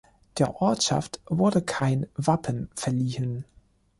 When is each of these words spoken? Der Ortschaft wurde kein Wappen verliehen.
Der 0.39 0.55
Ortschaft 0.63 1.21
wurde 1.27 1.61
kein 1.61 2.07
Wappen 2.15 2.71
verliehen. 2.75 3.45